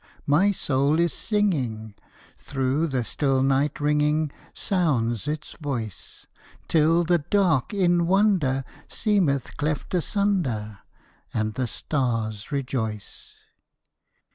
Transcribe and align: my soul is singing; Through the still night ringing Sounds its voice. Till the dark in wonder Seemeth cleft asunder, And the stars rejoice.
my 0.25 0.51
soul 0.51 0.97
is 0.99 1.13
singing; 1.13 1.93
Through 2.35 2.87
the 2.87 3.03
still 3.03 3.43
night 3.43 3.79
ringing 3.79 4.31
Sounds 4.51 5.27
its 5.27 5.53
voice. 5.61 6.25
Till 6.67 7.03
the 7.03 7.19
dark 7.19 7.71
in 7.71 8.07
wonder 8.07 8.65
Seemeth 8.87 9.57
cleft 9.57 9.93
asunder, 9.93 10.79
And 11.35 11.53
the 11.53 11.67
stars 11.67 12.51
rejoice. 12.51 13.35